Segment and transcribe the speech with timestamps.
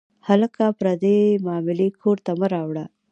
[0.27, 2.85] هلکه، پردۍ معاملې کور ته مه راوړه.